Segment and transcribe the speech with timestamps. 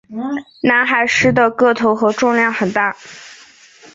[0.61, 2.97] 南海狮的个头和重量很大。